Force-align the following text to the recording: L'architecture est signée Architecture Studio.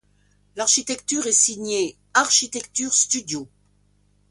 L'architecture 0.55 1.27
est 1.27 1.31
signée 1.31 1.95
Architecture 2.15 2.91
Studio. 2.91 3.47